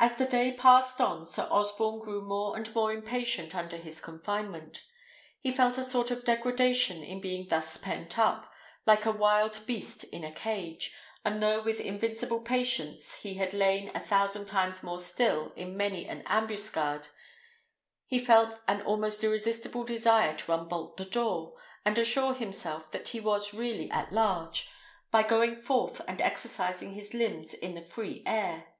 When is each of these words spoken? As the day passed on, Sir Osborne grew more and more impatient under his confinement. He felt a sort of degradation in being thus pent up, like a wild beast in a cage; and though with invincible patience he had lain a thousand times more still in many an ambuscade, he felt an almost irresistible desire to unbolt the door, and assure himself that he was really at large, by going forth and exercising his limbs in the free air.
As 0.00 0.16
the 0.16 0.24
day 0.24 0.50
passed 0.52 1.00
on, 1.00 1.24
Sir 1.24 1.46
Osborne 1.48 2.00
grew 2.00 2.22
more 2.22 2.56
and 2.56 2.74
more 2.74 2.92
impatient 2.92 3.54
under 3.54 3.76
his 3.76 4.00
confinement. 4.00 4.82
He 5.38 5.52
felt 5.52 5.78
a 5.78 5.84
sort 5.84 6.10
of 6.10 6.24
degradation 6.24 7.04
in 7.04 7.20
being 7.20 7.46
thus 7.46 7.76
pent 7.76 8.18
up, 8.18 8.50
like 8.84 9.06
a 9.06 9.12
wild 9.12 9.60
beast 9.64 10.02
in 10.02 10.24
a 10.24 10.32
cage; 10.32 10.92
and 11.24 11.40
though 11.40 11.62
with 11.62 11.78
invincible 11.78 12.40
patience 12.40 13.20
he 13.22 13.34
had 13.34 13.54
lain 13.54 13.92
a 13.94 14.00
thousand 14.00 14.46
times 14.46 14.82
more 14.82 14.98
still 14.98 15.52
in 15.54 15.76
many 15.76 16.04
an 16.08 16.24
ambuscade, 16.26 17.06
he 18.06 18.18
felt 18.18 18.60
an 18.66 18.82
almost 18.82 19.22
irresistible 19.22 19.84
desire 19.84 20.34
to 20.36 20.52
unbolt 20.52 20.96
the 20.96 21.04
door, 21.04 21.54
and 21.84 21.96
assure 21.96 22.34
himself 22.34 22.90
that 22.90 23.06
he 23.10 23.20
was 23.20 23.54
really 23.54 23.88
at 23.92 24.12
large, 24.12 24.68
by 25.12 25.22
going 25.22 25.54
forth 25.54 26.00
and 26.08 26.20
exercising 26.20 26.94
his 26.94 27.14
limbs 27.14 27.54
in 27.54 27.76
the 27.76 27.82
free 27.82 28.24
air. 28.26 28.74